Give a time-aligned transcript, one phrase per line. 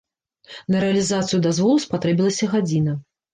[0.75, 2.99] На рэалізацыю дазволу спатрэбілася гадзіна.